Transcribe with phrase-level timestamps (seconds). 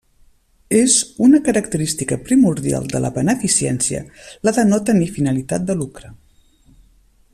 [0.77, 0.93] És
[1.25, 4.01] una característica primordial de la beneficència
[4.49, 6.11] la de no tenir finalitat de lucre.